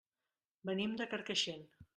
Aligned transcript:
Venim 0.71 0.97
de 1.03 1.09
Carcaixent. 1.15 1.65